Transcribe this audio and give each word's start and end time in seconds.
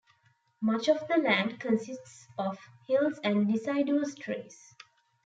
Much 0.61 0.87
of 0.87 1.07
the 1.07 1.17
land 1.19 1.59
consists 1.59 2.27
of 2.35 2.57
hills 2.87 3.19
and 3.23 3.47
deciduous 3.47 4.15
trees. 4.15 4.73